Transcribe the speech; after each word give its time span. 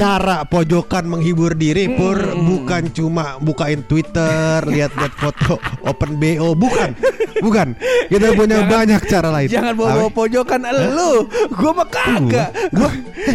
Cara 0.00 0.42
pojokan 0.42 1.04
menghibur 1.04 1.52
diri 1.52 1.84
pur 1.90 2.16
bukan 2.34 2.88
cuma 2.88 3.36
bukain 3.38 3.84
Twitter 3.84 4.64
lihat-lihat 4.72 5.12
foto 5.12 5.54
open 5.82 6.16
BO 6.16 6.56
bukan 6.56 6.96
bukan 7.38 7.76
kita 8.08 8.32
punya 8.32 8.64
banyak 8.64 8.96
cara 9.04 9.28
lain 9.30 9.46
Jangan 9.46 9.72
bawa-bawa 9.74 10.08
pojokan 10.10 10.60
lu. 10.88 11.28
Gua 11.50 11.72
mah 11.74 11.84
kagak. 11.86 12.48
gue 12.70 12.90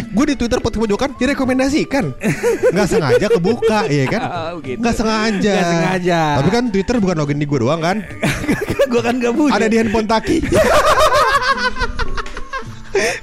gue 0.08 0.24
di 0.26 0.34
Twitter 0.34 0.58
podcast 0.58 0.82
pojokan 0.82 1.10
direkomendasikan 1.14 2.04
nggak 2.68 2.86
sengaja 2.88 3.26
kebuka 3.30 3.86
ya 3.86 4.04
kan 4.08 4.22
Oh, 4.46 4.58
gitu. 4.58 4.78
nggak 4.78 4.94
sengaja 4.96 5.54
Nggak 5.54 5.70
sengaja. 5.70 6.20
tapi 6.36 6.50
kan 6.50 6.64
Twitter 6.68 6.94
bukan 6.98 7.16
login 7.16 7.38
di 7.38 7.46
gue 7.46 7.58
doang 7.58 7.78
kan 7.78 8.02
gua 8.90 9.02
kan 9.02 9.14
gak 9.16 9.32
punya. 9.32 9.54
ada 9.54 9.66
di 9.66 9.76
handphone 9.76 10.06
Taki 10.06 10.38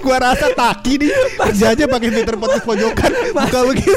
gua 0.02 0.18
rasa 0.22 0.52
Taki 0.54 0.94
nih 1.02 1.12
kerja 1.38 1.73
aja 1.73 1.86
pakai 1.90 2.09
Twitter 2.12 2.36
podcast 2.38 2.66
pojokan. 2.66 3.12
Buka 3.34 3.59
begitu 3.70 3.94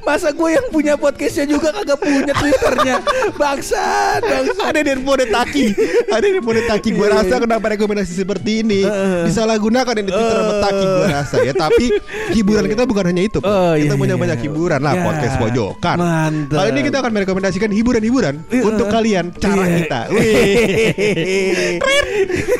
Masa 0.00 0.32
gue 0.32 0.48
yang 0.50 0.66
punya 0.68 0.94
podcastnya 0.94 1.44
juga 1.46 1.70
kagak 1.70 1.98
punya 1.98 2.32
Twitternya? 2.32 2.96
Bangsat 3.36 4.20
Bangsat. 4.20 4.64
Ada 4.64 4.80
di 4.80 4.90
handphone 4.90 5.26
Taki. 5.26 5.66
Ada 6.08 6.24
di 6.24 6.34
handphone 6.34 6.62
Taki. 6.64 6.88
Gue 6.90 7.06
Iya, 7.06 7.16
rasa 7.16 7.34
iya. 7.34 7.42
kenapa 7.42 7.66
rekomendasi 7.68 8.12
seperti 8.14 8.62
ini? 8.62 8.80
Disalahgunakan 9.26 9.94
di 9.96 10.08
Twitter 10.08 10.36
sama 10.36 10.54
Taki 10.62 10.84
gue 10.84 11.06
rasa 11.06 11.36
ya. 11.42 11.52
Tapi 11.52 11.84
hiburan 12.32 12.64
kita 12.66 12.82
bukan 12.84 13.04
hanya 13.06 13.22
itu. 13.22 13.38
Oh, 13.40 13.74
kita 13.74 13.94
iya, 13.94 14.00
punya 14.00 14.14
iya. 14.16 14.22
banyak 14.22 14.38
hiburan 14.42 14.80
lah 14.80 14.94
podcast 15.00 15.34
pojokan. 15.36 15.96
Mantap. 16.00 16.56
kali 16.56 16.68
ini 16.70 16.80
kita 16.84 16.96
akan 17.00 17.12
merekomendasikan 17.12 17.70
hiburan-hiburan 17.70 18.34
Iya. 18.48 18.62
untuk 18.64 18.86
kalian 18.88 19.24
cara 19.36 19.62
Iya. 19.62 19.76
kita. 19.84 20.00
Wih. 20.10 21.78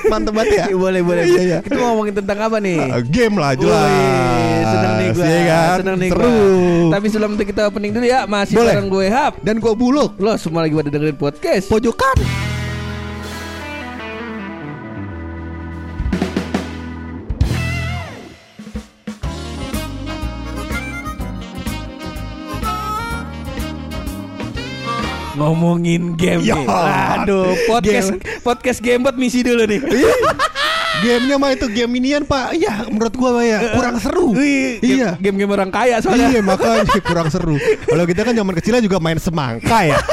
mantep 0.09 0.33
banget 0.35 0.53
ya. 0.53 0.65
Iya, 0.71 0.77
boleh 0.77 1.01
boleh. 1.03 1.23
Iya, 1.25 1.41
iya. 1.41 1.59
Kita 1.63 1.77
ngomongin 1.79 2.15
tentang 2.15 2.39
apa 2.41 2.57
nih? 2.59 2.79
Ah, 2.81 3.03
game 3.03 3.35
lah 3.37 3.53
jelas 3.55 3.91
seneng 4.63 4.93
nih 4.95 5.09
gue 5.11 5.25
Iya 5.25 5.41
kan? 5.45 5.77
Seneng 5.79 5.97
nih 5.97 6.11
seru. 6.11 6.25
Gua. 6.27 6.91
Tapi 6.91 7.07
sebelum 7.07 7.31
itu 7.35 7.45
kita 7.47 7.63
opening 7.67 7.93
dulu 7.93 8.07
ya 8.07 8.21
Masih 8.25 8.55
Boleh. 8.55 8.73
bareng 8.73 8.89
gue 8.89 9.07
Hap. 9.09 9.33
Dan 9.41 9.57
gue 9.57 9.73
buluk 9.73 10.11
Lo 10.17 10.33
semua 10.35 10.63
lagi 10.63 10.75
pada 10.75 10.89
dengerin 10.89 11.17
podcast. 11.17 11.67
Pojokan. 11.67 12.17
Ngomongin 25.33 26.19
game 26.19 26.43
Ya, 26.43 26.59
nih. 26.59 26.67
Aduh 27.23 27.55
podcast 27.65 28.13
Podcast 28.43 28.83
Gamebot 28.83 29.15
misi 29.15 29.41
dulu 29.41 29.63
nih 29.65 29.81
Gamenya 31.01 31.37
mah 31.37 31.51
itu 31.51 31.67
game 31.67 31.93
inian 31.97 32.23
pak. 32.23 32.53
Iya 32.53 32.85
menurut 32.87 33.15
gua 33.15 33.31
Pak, 33.33 33.45
ya. 33.45 33.59
Kurang 33.73 33.97
seru. 33.97 34.27
Wih, 34.33 34.79
Iya. 34.81 35.17
game- 35.17 35.39
Game-game 35.39 35.53
orang 35.53 35.71
kaya 35.71 35.97
soalnya. 35.99 36.29
Iya 36.29 36.41
makanya 36.43 36.85
kurang 37.01 37.29
seru. 37.29 37.57
Kalau 37.87 38.05
kita 38.05 38.21
kan 38.23 38.35
zaman 38.35 38.53
kecilnya 38.53 38.83
juga 38.83 38.99
main 38.99 39.17
semangka 39.17 39.87
ya 39.87 39.97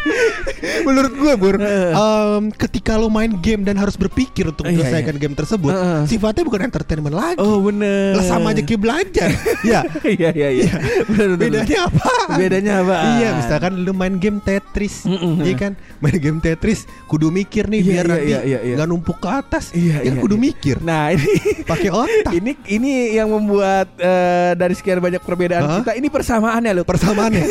Menurut 0.86 1.12
gue 1.12 1.32
Bur 1.36 1.56
em, 1.58 2.44
Ketika 2.52 2.96
lo 2.96 3.08
main 3.08 3.30
game 3.38 3.62
dan 3.62 3.76
harus 3.76 3.94
berpikir 3.94 4.48
Untuk 4.48 4.64
Iya, 4.64 4.76
menyelesaikan 4.76 5.14
game 5.16 5.34
tersebut 5.34 5.72
Heeh. 5.72 6.00
Sifatnya 6.06 6.42
bukan 6.44 6.60
entertainment 6.64 7.12
lagi 7.12 7.38
Oh 7.38 7.60
bener 7.60 8.16
Lah 8.16 8.24
sama 8.24 8.52
aja 8.52 8.62
kayak 8.62 8.80
belajar 8.80 9.28
Ya 9.66 9.84
Iya 10.02 10.30
iya 10.32 10.48
iya 10.52 10.70
Bener, 11.06 11.36
bener. 11.36 11.64
Bedanya 11.64 11.78
apa? 11.86 12.10
Bedanya 12.36 12.72
apa? 12.80 12.96
Iya 13.18 13.28
misalkan 13.36 13.72
lu 13.80 13.92
main 13.92 14.16
game 14.16 14.38
Tetris. 14.40 15.04
Iya 15.40 15.54
kan 15.56 15.72
Main 16.00 16.16
game 16.16 16.40
Tetris 16.40 16.84
Kudu 17.06 17.28
mikir 17.28 17.66
nih 17.66 17.80
Iya, 17.80 17.90
Biar 17.90 18.04
iya, 18.04 18.12
nanti 18.12 18.28
iya, 18.28 18.40
iya, 18.40 18.58
iya. 18.62 18.74
nggak 18.76 18.88
numpuk 18.88 19.18
ke 19.18 19.28
atas 19.28 19.64
Iya, 19.72 20.00
Ya 20.00 20.12
iya, 20.12 20.20
kudu 20.20 20.36
iya. 20.36 20.44
mikir 20.48 20.76
Nah 20.80 21.12
ini 21.12 21.28
Pakai 21.70 21.90
otak 21.90 22.32
ini 22.32 22.52
ini 22.70 22.92
yang 23.12 23.28
membuat 23.28 23.90
eh, 23.96 24.52
dari 24.54 24.74
sekian 24.74 24.98
banyak 24.98 25.20
perbedaan 25.20 25.62
Hah? 25.62 25.78
kita 25.82 25.92
ini 25.96 26.08
persamaannya 26.08 26.72
loh. 26.72 26.84
persamaannya. 26.86 27.44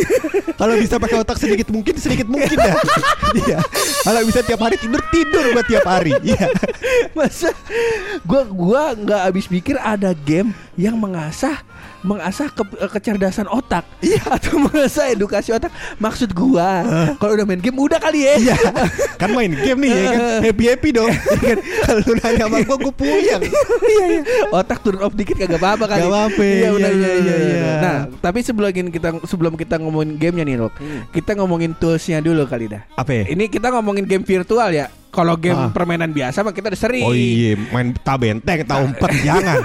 Kalau 0.55 0.75
bisa 0.75 0.95
pakai 0.99 1.17
otak 1.19 1.37
sedikit 1.39 1.67
mungkin 1.71 1.95
sedikit 1.95 2.27
mungkin 2.27 2.38
ya. 2.47 2.73
Iya. 3.29 3.61
Kalau 4.01 4.25
bisa 4.25 4.41
tiap 4.41 4.57
hari 4.57 4.73
tidur 4.81 5.01
tidur 5.13 5.53
buat 5.53 5.67
tiap 5.69 5.85
hari. 5.85 6.17
Iya. 6.29 6.49
Masa 7.13 7.53
gua 8.25 8.43
gua 8.49 8.83
nggak 8.97 9.21
habis 9.29 9.45
pikir 9.45 9.77
ada 9.77 10.13
game 10.13 10.53
yang 10.73 10.97
mengasah 10.97 11.61
mengasah 12.01 12.47
ke- 12.47 12.63
kecerdasan 12.89 13.45
otak 13.45 13.83
iya 13.99 14.19
atau 14.35 14.55
mengasah 14.57 15.09
edukasi 15.09 15.49
otak 15.49 15.67
maksud 15.95 16.31
gua 16.31 16.83
kalau 17.15 17.33
udah 17.33 17.43
main 17.43 17.59
game 17.59 17.75
udah 17.75 17.97
kali 17.97 18.23
ya 18.23 18.33
Iya. 18.39 18.55
Kan 19.15 19.31
main 19.31 19.51
game 19.51 19.79
nih 19.79 19.91
ya 19.91 20.01
kan. 20.05 20.19
Happy 20.41 20.63
happy 20.65 20.89
dong. 20.91 21.11
Iya 21.35 21.53
kan? 21.53 21.57
Kalau 21.59 21.99
lu 22.01 22.13
nanya 22.15 22.43
sama 22.45 22.57
gua 22.61 22.77
gua 22.79 22.93
puyeng. 22.93 23.41
iya 23.91 24.05
iya 24.09 24.21
otak 24.49 24.79
turun 24.79 25.01
off 25.01 25.11
dikit 25.11 25.35
kagak 25.35 25.57
apa-apa 25.57 25.85
kali 25.87 25.99
Gak 25.99 26.09
apa-apa. 26.09 26.41
iya 26.41 26.69
Iya, 26.69 26.89
iya, 26.89 27.11
iya. 27.11 27.35
benar. 27.35 27.77
nah 27.79 27.97
tapi 28.21 28.39
sebelum 28.39 28.69
kita 28.71 29.09
sebelum 29.23 29.53
kita 29.53 29.75
ngomongin 29.77 30.15
gamenya 30.15 30.45
nih 30.45 30.55
Rok 30.57 30.73
kita 31.11 31.35
ngomongin 31.35 31.71
toolsnya 31.73 32.19
dulu 32.19 32.43
kali 32.43 32.67
dah 32.67 32.83
Apa 32.93 33.11
ya? 33.13 33.23
ini 33.27 33.47
kita 33.47 33.69
ngomongin 33.69 34.03
game 34.03 34.23
virtual 34.23 34.69
ya 34.69 34.87
kalau 35.09 35.33
game 35.33 35.57
Ah. 35.59 35.69
permainan 35.69 36.09
biasa 36.09 36.41
mah 36.41 36.53
kita 36.53 36.69
udah 36.69 36.79
sering 36.79 37.03
Oh 37.03 37.11
iya, 37.11 37.57
main 37.69 37.91
tabenteng, 37.95 38.61
tak 38.61 38.77
umpet 38.79 39.11
jangan. 39.27 39.57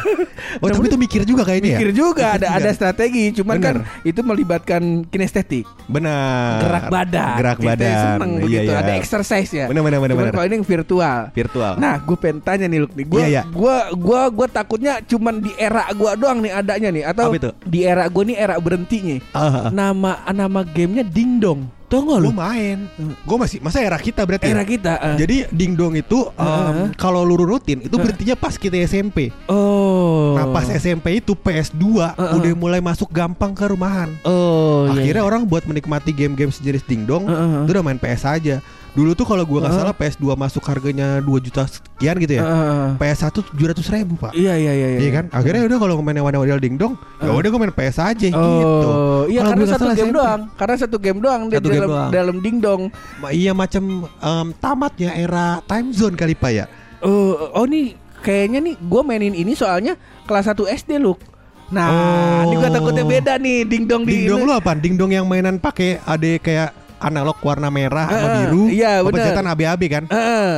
Oh, 0.56 0.68
tapi 0.68 0.86
itu 0.86 0.96
mikir 0.96 1.22
juga 1.22 1.42
kayaknya 1.42 1.76
mikir 1.76 1.88
ya. 1.88 1.94
juga 1.94 2.24
ada 2.32 2.46
Mikir 2.48 2.60
ada 2.60 2.70
strategi 2.72 3.24
cuman 3.32 3.54
Bener. 3.54 3.64
kan 3.64 3.76
itu 4.02 4.20
melibatkan 4.20 4.82
kinestetik 5.04 5.64
Benar. 5.86 6.60
gerak 6.60 6.84
badan 6.88 7.34
Gerak 7.36 7.56
Kita 7.56 7.68
badan. 7.70 7.94
seneng 7.96 8.30
Iya, 8.30 8.40
begitu 8.40 8.70
iya. 8.70 8.78
ada 8.78 8.92
exercise 8.94 9.50
ya 9.50 9.64
Cuman 9.66 9.82
bener. 9.82 10.32
kalau 10.32 10.46
ini 10.46 10.56
virtual 10.60 11.18
Virtual. 11.34 11.72
Nah, 11.76 11.94
gue 11.98 12.16
pengen 12.16 12.38
tanya 12.40 12.66
nih, 12.66 12.80
Luk 12.80 12.92
nih. 12.92 13.04
Gue, 13.04 13.20
Iya, 13.20 13.28
iya. 13.28 13.42
gua, 13.46 13.90
gua, 13.92 14.20
gua 14.28 14.46
takutnya 14.46 15.00
cuman 15.00 15.40
di 15.40 15.50
era 15.56 15.88
gua 15.92 16.14
doang 16.14 16.38
nih 16.40 16.52
adanya 16.52 16.88
nih, 16.90 17.04
atau 17.04 17.32
di 17.64 17.80
era 17.82 18.04
gue 18.06 18.22
nih 18.24 18.36
era 18.36 18.54
berhentinya. 18.56 19.16
Ah, 19.30 19.40
ah. 19.40 19.68
Nama 19.68 20.12
nama 20.30 20.60
gamenya 20.62 21.04
Ding 21.04 21.38
Dong. 21.38 21.66
Tau 21.94 22.02
gak 22.02 22.18
lu? 22.18 22.26
Gue 22.26 22.36
main. 22.36 22.78
Gue 23.22 23.36
masih 23.38 23.58
masa 23.58 23.78
era 23.78 23.94
kita 23.96 24.22
berarti. 24.22 24.50
ya? 24.50 24.52
Era 24.52 24.64
kita. 24.64 24.92
eh. 24.98 25.16
Jadi 25.16 25.36
dingdong 25.48 25.94
itu 25.94 26.26
em, 26.28 26.42
Heeh. 26.42 26.86
kalau 26.94 27.22
lu 27.22 27.38
rutin 27.38 27.78
itu 27.78 27.94
berhentinya 27.94 28.34
pas 28.34 28.54
kita 28.54 28.74
SMP. 28.80 29.30
oh. 29.46 30.34
Nah 30.34 30.50
pas 30.50 30.66
SMP 30.66 31.22
itu 31.22 31.32
PS2 31.32 31.84
Heeh. 32.10 32.32
udah 32.34 32.52
mulai 32.54 32.80
masuk 32.80 33.06
gampang 33.08 33.54
ke 33.54 33.64
rumahan. 33.64 34.10
Oh. 34.22 34.90
iya, 34.90 34.98
Akhirnya 34.98 35.22
iya. 35.22 35.28
orang 35.28 35.46
buat 35.46 35.62
menikmati 35.62 36.10
game-game 36.10 36.50
sejenis 36.50 36.82
dingdong 36.82 37.24
Heeh. 37.24 37.62
itu 37.62 37.70
udah 37.70 37.84
main 37.84 37.96
PS 37.96 38.26
aja. 38.26 38.58
Dulu 38.94 39.10
tuh 39.12 39.26
kalau 39.26 39.42
gua 39.42 39.58
nggak 39.58 39.74
Heeh. 39.74 39.82
salah 39.82 39.94
PS2 39.94 40.38
masuk 40.38 40.62
harganya 40.64 41.18
2 41.18 41.26
juta 41.42 41.66
sekian 41.66 42.14
gitu 42.16 42.38
ya. 42.38 42.42
Heeh. 42.46 42.86
PS1 42.94 43.34
700 43.50 43.90
ribu 43.90 44.14
pak. 44.14 44.30
Iya 44.32 44.54
iya 44.54 44.70
iya. 44.70 44.86
Iya 44.96 45.10
kan? 45.10 45.24
Akhirnya 45.34 45.66
udah 45.66 45.78
kalau 45.78 45.94
main 45.98 46.14
wadah-wadah 46.16 46.62
dingdong, 46.62 46.94
ya 47.18 47.26
Heeh. 47.26 47.34
udah 47.34 47.48
gua 47.50 47.60
main 47.60 47.74
PS 47.74 47.96
aja 47.98 48.26
gitu. 48.30 48.38
Oh, 48.38 49.26
iya 49.26 49.42
Kalau 49.42 49.50
karena 49.50 49.64
satu 49.66 49.84
game 49.84 49.98
SMP. 49.98 50.14
doang. 50.14 50.40
Karena 50.54 50.76
satu 50.78 50.96
game 50.96 51.18
doang 51.18 51.42
di 51.44 51.54
Satu 51.54 51.66
game 51.66 51.74
dalam 51.76 51.90
doang. 51.90 52.10
dalam 52.14 52.36
Ding 52.38 52.58
Dong. 52.58 52.82
Ma- 53.18 53.32
Iya 53.34 53.50
macam 53.50 53.84
em, 54.06 54.46
tamatnya 54.56 55.10
era 55.12 55.58
time 55.64 55.90
zone 55.90 56.14
kali 56.14 56.32
pak 56.32 56.52
ya. 56.52 56.64
Oh, 57.00 57.50
oh 57.52 57.66
nih 57.66 57.92
kayaknya 58.22 58.62
nih 58.62 58.74
gue 58.78 59.02
mainin 59.02 59.34
ini 59.34 59.52
soalnya 59.52 59.98
kelas 60.22 60.48
1 60.48 60.70
SD 60.70 60.96
lu. 60.96 61.18
Nah, 61.66 61.88
Oh. 61.90 62.40
ini 62.46 62.54
gue 62.56 62.70
takutnya 62.70 63.02
beda 63.02 63.32
nih 63.36 63.66
Ding 63.66 63.84
Dong 63.84 64.06
di 64.06 64.22
Dingdong 64.22 64.46
lu 64.46 64.52
apa? 64.52 64.70
Dingdong 64.72 65.10
yang 65.10 65.26
mainan 65.26 65.58
pakai 65.58 65.98
ada 65.98 66.30
kayak 66.38 66.70
analog 67.04 67.36
warna 67.44 67.68
merah 67.68 68.08
sama 68.08 68.26
Heeh, 68.26 68.38
biru. 68.48 68.62
iya, 68.72 68.92
bener. 69.00 69.12
pencetan 69.20 69.46
AB-AB 69.46 69.82
kan? 69.92 70.04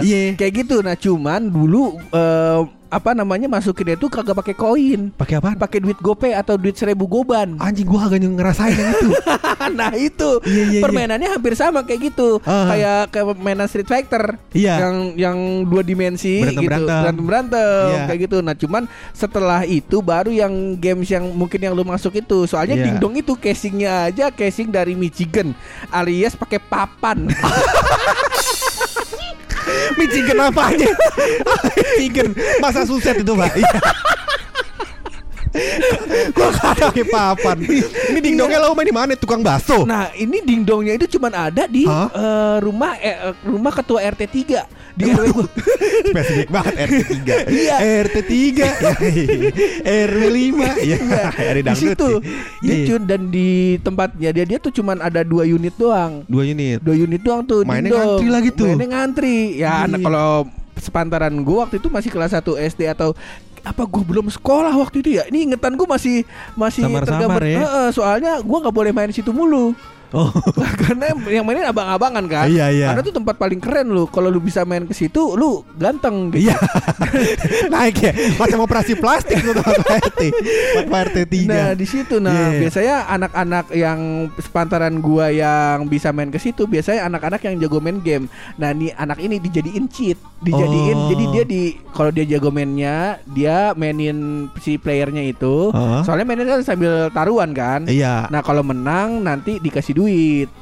Iya. 0.00 0.22
Kayak 0.38 0.52
gitu. 0.62 0.76
Nah, 0.80 0.94
cuman 0.94 1.50
dulu 1.50 1.98
eh, 2.10 2.60
apa 2.96 3.12
namanya 3.12 3.44
masukin 3.44 3.92
itu 3.92 4.08
kagak 4.08 4.32
pakai 4.32 4.54
koin. 4.56 5.12
Pakai 5.12 5.36
apaan? 5.36 5.60
Pakai 5.60 5.84
duit 5.84 6.00
GoPay 6.00 6.32
atau 6.32 6.56
duit 6.56 6.72
seribu 6.72 7.04
goban. 7.04 7.56
Anjing 7.64 7.84
gua 7.84 8.08
kagak 8.08 8.24
ngerasain 8.24 8.72
yang 8.72 8.90
itu. 8.90 9.08
nah, 9.78 9.93
itu. 9.93 10.31
Iya, 10.43 10.56
iya, 10.56 10.64
iya. 10.72 10.81
Permainannya 10.81 11.28
hampir 11.28 11.52
sama 11.52 11.84
kayak 11.84 12.12
gitu. 12.12 12.40
Ah. 12.48 12.72
Kayak 12.72 13.00
kayak 13.12 13.26
mainan 13.37 13.69
Street 13.69 13.84
Fighter. 13.84 14.40
Iya. 14.56 14.75
Yang 14.88 14.96
yang 15.20 15.38
dua 15.69 15.82
dimensi 15.84 16.40
Berantem- 16.40 16.64
gitu. 16.64 16.69
berantem. 16.72 16.96
Berantem 16.96 17.25
berantem 17.26 17.87
Iya. 17.93 18.02
kayak 18.08 18.20
gitu. 18.25 18.37
Nah, 18.40 18.54
cuman 18.56 18.82
setelah 19.12 19.60
itu 19.62 19.96
baru 20.00 20.31
yang 20.32 20.52
games 20.81 21.08
yang 21.12 21.28
mungkin 21.37 21.60
yang 21.60 21.76
lu 21.76 21.84
masuk 21.84 22.16
itu. 22.16 22.49
Soalnya 22.49 22.81
Iya. 22.81 22.84
Dingdong 22.88 23.20
itu 23.20 23.37
casingnya 23.37 24.08
aja 24.08 24.32
casing 24.32 24.72
dari 24.72 24.96
Michigan 24.96 25.52
alias 25.92 26.32
pakai 26.32 26.56
papan. 26.58 27.28
Michigan 29.98 30.38
apa 30.40 30.72
aja? 30.74 30.88
Michigan 31.98 32.32
masa 32.62 32.86
suset 32.86 33.20
itu 33.20 33.32
pak? 33.34 33.52
Iya. 35.56 36.31
Gua 36.31 36.50
kata 36.50 36.87
pakai 36.87 37.05
papan. 37.05 37.56
Ini 38.06 38.19
dingdongnya 38.20 38.58
lo 38.58 38.73
main 38.73 38.85
di 38.85 38.93
mana? 38.93 39.12
Tukang 39.14 39.41
bakso. 39.41 39.82
Nah, 39.82 40.12
ini 40.12 40.41
dingdongnya 40.41 40.94
itu 40.94 41.17
cuman 41.17 41.32
ada 41.32 41.64
di 41.64 41.82
Hah? 41.82 42.08
eh, 42.08 42.56
rumah 42.61 42.93
eh, 42.97 43.17
rumah 43.43 43.73
ketua 43.73 44.05
RT 44.05 44.23
3 44.26 44.62
di 44.93 45.03
RW 45.06 45.25
gua. 45.31 45.49
Spesifik 46.06 46.49
banget 46.49 46.75
RT 46.82 47.00
3 47.25 47.50
Iya. 47.50 47.76
RT 48.03 48.17
3 48.20 48.69
RW 49.82 50.23
5 50.23 50.85
Ya 50.85 50.99
ada 51.31 51.53
di 51.55 51.62
dangdut 51.62 51.81
situ. 51.93 52.09
sih. 52.17 52.23
Dia 52.61 52.75
Iya. 52.75 52.87
cun 52.87 53.02
dan 53.05 53.20
di 53.29 53.49
tempatnya 53.81 54.31
dia 54.31 54.44
dia 54.44 54.59
tuh 54.59 54.70
cuman 54.70 55.00
ada 55.00 55.20
dua 55.23 55.44
unit 55.44 55.73
doang. 55.75 56.23
Dua 56.26 56.44
unit 56.44 56.79
Dua 56.79 56.94
unit 56.94 57.20
doang 57.20 57.43
tuh 57.43 57.62
Mainnya 57.62 57.91
dingdong. 57.91 58.05
ngantri 58.12 58.29
lagi 58.29 58.50
tuh. 58.52 58.69
Mainnya 58.69 58.88
ngantri. 58.93 59.37
Ya 59.56 59.64
Iya. 59.67 59.73
anak 59.87 60.00
kalau 60.02 60.31
sepantaran 60.76 61.32
gua 61.41 61.64
waktu 61.64 61.76
itu 61.76 61.88
masih 61.88 62.11
kelas 62.11 62.32
1 62.32 62.44
SD 62.59 62.85
atau 62.87 63.17
apa 63.66 63.82
gua 63.82 64.06
belum 64.06 64.30
sekolah 64.30 64.70
waktu 64.78 65.02
itu 65.02 65.10
ya. 65.18 65.26
Ini 65.26 65.50
ingetan 65.50 65.74
gua 65.74 65.98
masih 65.98 66.22
masih 66.54 66.86
tergambar. 66.86 67.42
ya. 67.42 67.58
Heeh, 67.66 67.88
soalnya 67.90 68.38
gua 68.46 68.58
nggak 68.62 68.76
boleh 68.76 68.92
main 68.94 69.10
situ 69.10 69.34
mulu. 69.34 69.74
Oh 70.16 70.32
Karena 70.80 71.12
yang 71.28 71.44
mainin 71.44 71.68
abang-abangan 71.68 72.24
kan. 72.24 72.46
Iya, 72.48 72.72
iya. 72.72 72.86
Karena 72.88 73.04
tuh 73.04 73.14
tempat 73.20 73.36
paling 73.36 73.60
keren 73.60 73.92
lu. 73.92 74.08
Kalau 74.08 74.32
lu 74.32 74.40
bisa 74.40 74.64
main 74.64 74.88
ke 74.88 74.96
situ, 74.96 75.36
lu 75.36 75.60
ganteng 75.76 76.32
gitu. 76.32 76.48
Iya 76.48 76.56
Naik 77.72 77.96
ya 78.00 78.12
Macam 78.40 78.64
operasi 78.64 78.96
plastik 78.96 79.40
tuh 79.44 79.52
Pak 79.56 80.12
RT 80.12 80.20
Pak 80.88 81.00
RT 81.12 81.16
3 81.48 81.50
Nah 81.50 81.68
di 81.76 81.86
situ 81.86 82.16
nah 82.16 82.52
iya. 82.54 82.58
biasanya 82.64 82.96
anak-anak 83.12 83.66
yang 83.76 84.00
sepantaran 84.40 84.94
gua 85.04 85.28
yang 85.28 85.84
bisa 85.90 86.10
main 86.14 86.32
ke 86.32 86.40
situ 86.40 86.64
biasanya 86.64 87.06
anak-anak 87.10 87.40
yang 87.44 87.54
jago 87.60 87.78
main 87.82 88.00
game. 88.00 88.30
Nah 88.56 88.72
nih 88.72 88.94
anak 88.96 89.18
ini 89.20 89.36
dijadiin 89.42 89.86
cheat, 89.90 90.16
dijadiin 90.40 90.88
Oh. 90.96 91.10
jadi 91.12 91.24
dia 91.34 91.44
di 91.44 91.62
kalau 91.92 92.08
dia 92.14 92.24
jago 92.24 92.48
mainnya 92.48 93.20
dia 93.26 93.74
mainin 93.76 94.48
si 94.62 94.78
playernya 94.80 95.28
itu. 95.28 95.74
Heeh. 95.74 96.00
Soalnya 96.06 96.24
mainnya 96.24 96.46
kan 96.56 96.62
sambil 96.64 97.10
taruhan 97.12 97.50
kan. 97.52 97.84
Iya 97.84 98.30
Nah 98.30 98.40
kalau 98.40 98.62
menang 98.64 99.20
nanti 99.20 99.58
dikasih 99.60 99.92
duit 99.92 100.06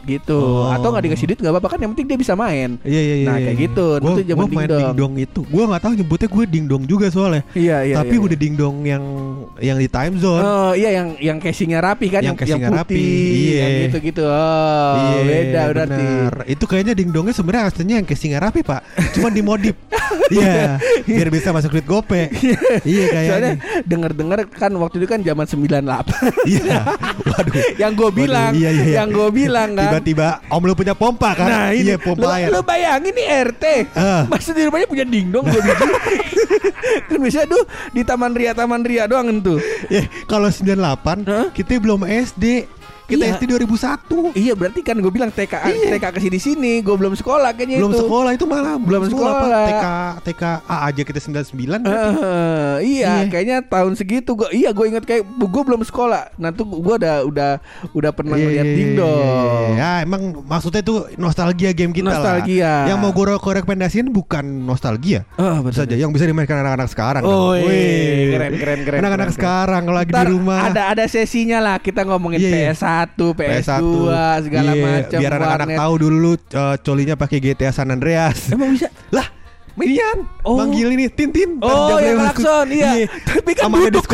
gitu 0.04 0.36
Oh. 0.36 0.68
atau 0.68 0.88
nggak 0.88 1.04
dikasih 1.06 1.26
duit 1.26 1.38
nggak 1.38 1.52
apa-apa 1.52 1.68
kan 1.70 1.78
yang 1.80 1.90
penting 1.92 2.06
dia 2.06 2.18
bisa 2.18 2.34
main. 2.34 2.76
Iya 2.82 3.00
iya 3.00 3.14
iya. 3.16 3.26
Nah, 3.26 3.36
iya, 3.36 3.44
kayak 3.44 3.56
iya. 3.56 3.64
gitu. 3.66 3.86
Gua, 3.96 4.10
Itu 4.10 4.22
zaman 4.24 4.44
main 4.44 4.52
dingdong. 4.66 4.80
dingdong 4.82 5.12
itu. 5.18 5.40
Gua 5.46 5.64
nggak 5.66 5.82
tahu 5.82 5.92
nyebutnya 5.94 6.28
gue 6.28 6.44
dingdong 6.46 6.82
juga 6.84 7.06
soalnya. 7.08 7.42
Iya 7.52 7.76
iya. 7.82 7.94
Tapi 7.96 8.14
iya, 8.14 8.24
udah 8.24 8.38
dingdong 8.38 8.76
yang 8.82 9.04
yang 9.58 9.76
di 9.76 9.88
time 9.88 10.14
zone. 10.16 10.40
Oh 10.40 10.72
iya 10.72 10.90
yang 10.92 11.08
yang 11.18 11.38
casingnya 11.38 11.80
rapi 11.80 12.06
kan 12.08 12.20
Yang 12.20 12.36
casingnya 12.40 12.70
putih, 12.70 12.80
rapi, 12.80 13.04
iya. 13.48 13.60
yang 13.60 13.72
gitu-gitu. 13.88 14.24
Oh 14.24 14.94
Iya, 14.94 15.20
beda 15.22 15.60
berarti. 15.70 16.04
Itu 16.46 16.64
kayaknya 16.64 16.94
dingdongnya 16.94 17.32
sebenarnya 17.32 17.64
aslinya 17.68 17.94
yang 17.98 18.06
casingnya 18.06 18.40
rapi 18.40 18.60
pak. 18.60 18.80
Cuman 19.12 19.32
dimodif. 19.32 19.76
Iya. 20.24 20.80
Biar 21.04 21.28
bisa 21.28 21.52
masuk 21.52 21.68
duit 21.70 21.84
gope. 21.84 22.16
iya 22.88 23.04
Soalnya 23.28 23.60
kayaknya. 23.60 23.84
denger-dengar 23.84 24.38
kan 24.48 24.72
waktu 24.74 24.96
itu 24.96 25.06
kan 25.06 25.20
zaman 25.20 25.44
98 25.44 26.48
Iya. 26.48 26.80
Waduh. 27.30 27.54
Yang 27.76 27.92
gue 27.92 28.08
Waduh, 28.08 28.16
bilang 28.16 28.52
iya, 28.56 28.70
iya, 28.72 28.84
iya. 28.84 28.94
Yang 29.04 29.08
gue 29.12 29.23
bilang 29.28 29.72
kan 29.72 29.92
Tiba-tiba 29.92 30.26
om 30.46 30.60
lu 30.60 30.72
punya 30.72 30.92
pompa 30.92 31.32
kan? 31.32 31.46
Nah 31.46 31.66
ini 31.70 31.86
Iya 31.86 31.96
pompa 31.96 32.20
lu, 32.20 32.28
air. 32.30 32.48
lu 32.48 32.60
bayangin 32.60 33.12
nih 33.12 33.26
RT 33.46 33.64
Ah. 33.92 34.22
Masa 34.26 34.50
di 34.50 34.62
rumahnya 34.62 34.84
punya 34.84 35.04
dingdong 35.04 35.44
dua 35.44 35.60
biji 35.60 35.84
Kan 37.08 37.18
biasanya 37.18 37.46
tuh 37.46 37.62
Di 37.90 38.02
Taman 38.02 38.32
Ria 38.32 38.52
Taman 38.52 38.82
Ria 38.82 39.04
doang 39.04 39.40
tuh 39.40 39.58
Eh, 39.86 40.04
kalau 40.24 40.48
98 40.48 41.24
Hah? 41.24 41.46
kita 41.50 41.76
belum 41.76 42.02
SD. 42.02 42.66
Kita 43.04 43.20
Iya. 43.22 43.36
SD 43.36 43.44
2001. 43.50 44.32
Iya 44.32 44.52
berarti 44.52 44.80
kan 44.80 44.96
gue 44.96 45.08
bilang 45.08 45.28
TK 45.28 45.54
Iya. 45.62 45.88
TK 45.92 46.04
ke 46.08 46.20
sini 46.20 46.38
sini 46.38 46.72
Gue 46.80 46.94
belum 46.94 47.12
sekolah 47.12 47.52
kayaknya 47.52 47.76
belum 47.76 47.90
itu 47.90 48.00
sekolah 48.00 48.30
itu 48.32 48.44
malah 48.44 48.74
Belum 48.76 49.02
sekolah. 49.04 49.32
Pak. 49.36 49.66
TK 49.66 49.86
TK 50.24 50.42
A 50.64 50.76
aja 50.84 51.02
kita 51.02 51.18
99 51.18 51.52
berarti. 51.80 52.10
Eh, 52.14 52.76
iya, 52.94 53.12
Iya. 53.14 53.28
kayaknya 53.28 53.56
tahun 53.62 53.92
segitu 53.94 54.30
gua 54.34 54.48
iya 54.50 54.70
gue 54.70 54.86
inget 54.86 55.02
kayak 55.02 55.20
gue 55.22 55.62
belum 55.62 55.82
sekolah. 55.82 56.32
Nah 56.34 56.50
tuh 56.50 56.64
gue 56.64 56.94
udah 56.96 57.16
udah 57.24 57.50
udah 57.90 58.10
pernah 58.10 58.34
Iya, 58.34 58.44
ngeliat 58.46 58.64
iya, 58.64 58.74
dingdong. 58.74 59.68
iya. 59.70 59.76
Ya 59.76 60.02
emang 60.02 60.22
maksudnya 60.42 60.80
itu 60.80 60.94
nostalgia 61.16 61.70
game 61.70 61.92
kita 61.92 62.08
Nostalgia. 62.08 62.64
lah. 62.82 62.88
Yang 62.88 62.98
mau 62.98 63.10
gue 63.10 63.24
rekomendasiin 63.54 64.08
bukan 64.08 64.44
nostalgia. 64.64 65.28
Oh, 65.34 65.60
betul. 65.60 65.84
saja 65.84 65.94
yang 65.94 66.08
bisa 66.08 66.24
dimainkan 66.24 66.56
anak-anak 66.56 66.88
sekarang. 66.88 67.22
Oh, 67.22 67.52
iya. 67.52 67.64
Wih. 67.64 68.26
keren 68.30 68.52
keren 68.54 68.80
keren. 68.82 68.98
Anak-anak 68.98 69.30
sekarang 69.30 69.82
kalau 69.82 69.96
lagi 69.96 70.08
di 70.08 70.16
Ntar 70.16 70.26
rumah. 70.26 70.60
ada 70.64 70.82
ada 70.88 71.04
sesinya 71.04 71.58
lah 71.58 71.76
kita 71.76 72.02
ngomongin 72.02 72.40
Iya, 72.40 72.48
iya. 72.48 72.72
PS1, 72.94 73.18
PS2, 73.34 73.42
PS1 73.50 73.82
segala 74.42 74.70
Iya, 74.70 74.82
macam. 74.82 75.18
Biar 75.20 75.32
anak-anak 75.34 75.68
tahu 75.74 75.94
dulu 75.98 76.30
uh, 76.54 76.76
colinya 76.78 77.14
pakai 77.14 77.38
GTA 77.38 77.70
San 77.70 77.90
Andreas. 77.90 78.38
Emang 78.48 78.74
bisa? 78.74 78.88
lah, 79.10 79.26
Minian 79.74 80.18
Oh. 80.46 80.54
manggil 80.54 80.88
ini 80.92 81.10
Tintin. 81.10 81.58
Oh, 81.58 81.98
yang 81.98 82.22
klakson, 82.22 82.66
iya. 82.70 83.10
Tapi 83.26 83.50
kan 83.58 83.66
Sama 83.66 83.76
ada 83.82 83.90
duduk. 83.90 84.04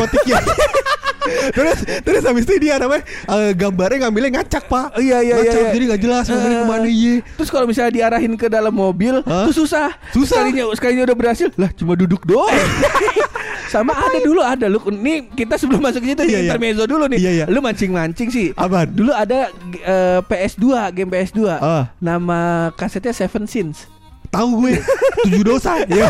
terus 1.51 1.77
terus 2.01 2.23
habis 2.25 2.43
itu 2.43 2.57
dia 2.57 2.75
namanya 2.77 3.03
eh, 3.05 3.51
gambarnya 3.53 4.07
ngambilnya 4.07 4.31
ngacak 4.41 4.65
pak 4.65 4.97
Iya, 4.97 5.17
iya, 5.21 5.21
iya, 5.21 5.35
ngacak, 5.37 5.61
iya. 5.61 5.71
jadi 5.73 5.83
nggak 5.87 6.01
jelas 6.01 6.23
ngambilnya 6.27 6.57
Eh, 6.57 6.61
ke 6.61 6.69
mana 6.69 6.87
iya 6.87 7.13
Terus 7.37 7.49
kalau 7.49 7.65
misalnya 7.65 7.91
diarahin 7.93 8.33
ke 8.35 8.47
dalam 8.47 8.73
mobil, 8.73 9.21
Hah? 9.23 9.45
tuh 9.45 9.55
susah. 9.55 9.93
Susah. 10.11 10.41
Sekalinya 10.41 10.63
sekalinya 10.73 11.03
udah 11.09 11.17
berhasil, 11.17 11.47
lah 11.57 11.69
cuma 11.73 11.93
duduk 11.93 12.25
doang. 12.25 12.49
Sama 13.73 13.95
ada 13.95 14.19
dulu 14.19 14.43
ada 14.43 14.67
lu 14.67 14.83
nih 14.83 15.31
kita 15.31 15.55
sebelum 15.55 15.79
masuk 15.79 16.03
ke 16.03 16.11
situ 16.11 16.23
Iya, 16.27 16.27
iya. 16.27 16.39
intermezzo 16.51 16.83
dulu 16.83 17.07
nih. 17.07 17.19
Iya, 17.23 17.31
iya. 17.31 17.45
Lu 17.47 17.63
mancing-mancing 17.63 18.27
sih. 18.27 18.47
Apaan? 18.53 18.91
Dulu 18.91 19.15
ada 19.15 19.47
eh, 19.79 20.19
PS2, 20.27 20.65
game 20.91 21.07
PS2. 21.07 21.39
Ah. 21.47 21.87
Nama 21.97 22.69
kasetnya 22.75 23.15
Seven 23.15 23.47
Sins. 23.47 23.87
tahu 24.31 24.63
gue 24.63 24.79
tujuh 25.27 25.43
dosa 25.43 25.83
ya 25.91 26.07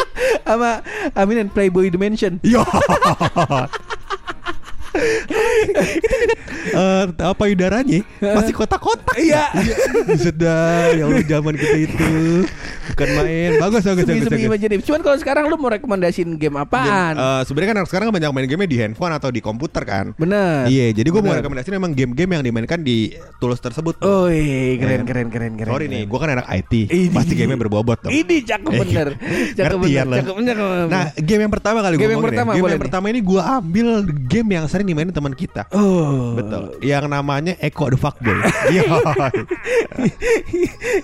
Sama 0.48 0.80
Amin 1.12 1.44
and 1.44 1.52
Playboy 1.52 1.92
Dimension. 1.92 2.40
Yo. 2.40 2.64
itu 5.66 6.14
dekat 6.22 6.47
Eh, 6.78 7.04
apa 7.18 7.42
udaranya 7.44 8.00
masih 8.20 8.54
kotak-kotak 8.54 9.14
Iya. 9.14 9.50
Buset 10.08 10.34
dah 10.34 10.92
ya 10.92 11.04
Allah 11.04 11.24
zaman 11.24 11.54
kita 11.54 11.78
itu 11.80 12.06
bukan 12.88 13.08
main 13.14 13.50
bagus 13.58 13.82
bagus 13.82 13.98
bagus, 14.00 14.04
Semi-semi 14.06 14.30
bagus. 14.32 14.48
imajinatif. 14.48 14.80
Cuman 14.84 15.00
kalau 15.02 15.16
sekarang 15.16 15.44
lu 15.46 15.56
mau 15.56 15.68
rekomendasiin 15.68 16.30
game 16.34 16.56
apaan? 16.56 17.14
Game, 17.14 17.20
eh, 17.20 17.42
sebenarnya 17.44 17.68
kan 17.68 17.76
anak 17.76 17.88
sekarang 17.88 18.06
banyak 18.10 18.30
main 18.30 18.46
game 18.46 18.64
di 18.64 18.76
handphone 18.76 19.10
atau 19.10 19.28
di 19.28 19.40
komputer 19.40 19.82
kan 19.82 20.14
Bener. 20.14 20.66
Iya, 20.66 20.94
jadi 20.94 21.08
gue 21.08 21.18
mau 21.18 21.32
rekomendasiin 21.32 21.74
memang 21.74 21.92
game-game 21.92 22.30
yang 22.30 22.42
dimainkan 22.42 22.80
di 22.80 23.10
tools 23.38 23.58
tersebut. 23.58 23.98
Oh, 24.00 24.26
iya, 24.26 24.76
keren, 24.76 25.02
Eh, 25.02 25.06
keren, 25.06 25.26
keren, 25.28 25.52
keren. 25.54 25.68
Sorry 25.68 25.84
keren. 25.84 25.94
nih, 25.94 26.02
gue 26.04 26.18
kan 26.18 26.30
anak 26.30 26.46
IT, 26.48 26.72
Ini. 26.86 27.10
pasti 27.10 27.32
gamenya 27.34 27.58
berbobot 27.58 27.98
dong. 28.00 28.10
Ini 28.10 28.36
cakep 28.44 28.72
bener. 28.72 29.08
Cakep 29.52 29.78
bener. 29.78 29.96
kan 29.96 30.06
lo? 30.06 30.16
Cakep 30.16 30.34
bener. 30.36 30.56
Nah, 30.86 31.04
game 31.16 31.40
yang 31.40 31.52
pertama 31.52 31.78
kali 31.80 31.94
Game 31.94 31.98
gue 31.98 32.04
yang 32.04 32.18
ngomongin 32.18 32.28
ya. 32.28 32.38
pertama, 32.38 32.50
Game 32.54 32.68
yang 32.68 32.82
pertama 32.82 33.04
ini 33.08 33.20
gue 33.20 33.40
ambil 33.42 33.88
game 34.24 34.48
yang 34.52 34.64
sering 34.66 34.86
dimainin 34.86 35.10
teman 35.10 35.32
kita. 35.32 35.66
Oh. 35.70 36.34
Betul. 36.34 36.67
Yang 36.78 37.04
namanya 37.06 37.52
Echo 37.58 37.88
the 37.88 37.96
Fuckboy. 37.96 38.36
Iya. 38.68 38.84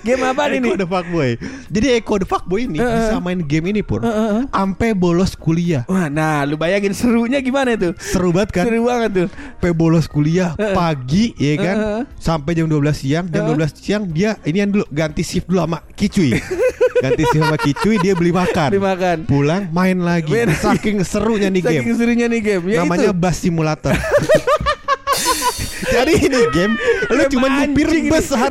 game 0.04 0.22
apa 0.22 0.42
ini? 0.50 0.68
Echo 0.68 0.76
the 0.76 0.86
Fuckboy. 0.86 1.30
Jadi 1.68 1.86
Echo 1.94 2.14
the 2.16 2.26
Fuckboy 2.26 2.66
ini 2.66 2.76
Eh, 2.76 2.84
eh. 2.84 2.94
bisa 3.00 3.16
main 3.18 3.38
game 3.40 3.70
ini 3.70 3.80
pun 3.80 4.00
Eh, 4.00 4.08
eh, 4.08 4.28
eh. 4.40 4.42
sampai 4.48 4.92
bolos 4.92 5.32
kuliah. 5.34 5.82
Wah, 5.86 6.06
nah 6.08 6.42
lu 6.44 6.54
bayangin 6.54 6.92
serunya 6.92 7.38
gimana 7.40 7.74
tuh? 7.74 7.92
Seru 7.96 8.30
banget 8.30 8.50
kan? 8.52 8.64
Seru 8.66 8.84
banget 8.84 9.10
tuh. 9.14 9.26
Sampai 9.30 9.70
bolos 9.72 10.04
kuliah 10.06 10.52
pagi 10.54 11.32
ya 11.36 11.52
kan 11.56 11.76
Eh, 11.76 11.90
eh. 11.98 12.02
sampai 12.16 12.50
jam 12.54 12.66
12 12.66 12.94
siang. 12.94 13.24
Jam 13.26 13.42
Eh. 13.44 13.46
12 13.50 13.70
siang 13.74 14.02
dia 14.06 14.36
inian 14.42 14.70
dulu 14.70 14.84
ganti 14.88 15.22
shift 15.22 15.46
dulu 15.46 15.62
sama 15.62 15.78
Kicuy. 15.94 16.34
ganti 17.04 17.22
shift 17.26 17.42
sama 17.42 17.56
Kicuy 17.56 17.94
dia 17.98 18.12
beli 18.12 18.30
makan. 18.30 18.68
Beli 18.70 18.82
makan. 18.82 19.16
Pulang 19.24 19.62
main 19.70 19.96
lagi. 19.98 20.30
Main 20.30 20.52
lagi. 20.52 20.60
Saking 20.60 20.96
serunya 21.02 21.48
nih 21.48 21.62
game. 21.62 21.80
Saking 21.80 21.94
serunya 21.96 22.26
nih 22.28 22.40
game. 22.40 22.62
Ya 22.68 22.82
namanya 22.82 23.10
itu. 23.10 23.16
bus 23.16 23.36
simulator. 23.38 23.94
Jadi 25.94 26.12
ini 26.26 26.40
game 26.50 26.74
lu 27.10 27.22
cuma 27.30 27.46
nyupir 27.50 27.86
bus 28.08 28.28
Pak. 28.34 28.50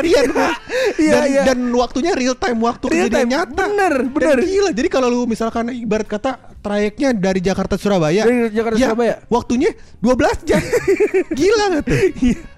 Iya, 0.99 1.11
dan, 1.13 1.23
iya. 1.29 1.41
dan 1.47 1.59
waktunya 1.73 2.13
real 2.13 2.35
time 2.37 2.59
waktu 2.61 2.85
Real 2.89 3.07
kejadian 3.09 3.27
time. 3.27 3.31
nyata. 3.33 3.63
Bener, 3.69 3.93
Dan 4.05 4.13
bener. 4.13 4.37
gila. 4.43 4.69
Jadi 4.73 4.87
kalau 4.89 5.07
lu 5.09 5.21
misalkan 5.25 5.73
ibarat 5.73 6.07
kata 6.07 6.31
trayeknya 6.61 7.11
dari 7.13 7.39
Jakarta 7.43 7.75
Surabaya. 7.75 8.23
Dari 8.23 8.53
Jakarta 8.53 8.77
ya, 8.79 8.87
Surabaya. 8.91 9.15
Waktunya 9.27 9.69
12 9.99 10.47
jam. 10.49 10.61
gila 11.39 11.65
gak 11.79 11.83
tuh? 11.87 11.99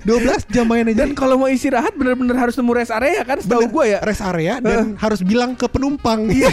12 0.05 0.53
jam 0.53 0.65
main 0.69 0.85
aja. 0.85 0.93
Iya. 0.93 0.99
Dan 1.01 1.09
kalau 1.17 1.35
mau 1.39 1.49
istirahat 1.49 1.93
bener-bener 1.97 2.35
harus 2.37 2.53
nemu 2.55 2.71
rest 2.75 2.93
area 2.93 3.21
kan 3.25 3.37
setahu 3.41 3.65
gua 3.69 3.85
ya. 3.89 3.99
rest 4.05 4.21
area 4.21 4.61
dan 4.61 4.93
harus 4.97 5.19
bilang 5.25 5.57
ke 5.57 5.65
penumpang. 5.65 6.29
Iya. 6.29 6.51